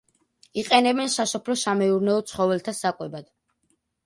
[0.61, 3.31] იყენებენ სასოფლო-სამეურნეო ცხოველთა საკვებად.